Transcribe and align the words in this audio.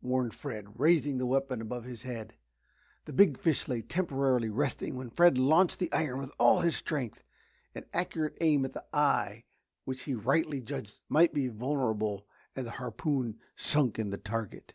warned 0.00 0.32
Fred, 0.32 0.78
raising 0.78 1.18
the 1.18 1.26
weapon 1.26 1.60
above 1.60 1.82
his 1.82 2.04
head. 2.04 2.34
The 3.04 3.12
big 3.12 3.36
fish 3.36 3.66
lay 3.66 3.82
temporarily 3.82 4.48
resting 4.48 4.94
when 4.94 5.10
Fred 5.10 5.36
launched 5.36 5.80
the 5.80 5.92
iron 5.92 6.20
with 6.20 6.30
all 6.38 6.60
his 6.60 6.76
strength. 6.76 7.24
An 7.74 7.86
accurate 7.92 8.38
aim 8.40 8.64
at 8.64 8.74
the 8.74 8.84
eye 8.94 9.42
which 9.84 10.02
he 10.02 10.14
rightly 10.14 10.60
judged 10.60 11.00
might 11.08 11.34
be 11.34 11.48
vulnerable 11.48 12.28
and 12.54 12.64
the 12.64 12.70
harpoon 12.78 13.40
sunk 13.56 13.98
in 13.98 14.10
the 14.10 14.18
target. 14.18 14.74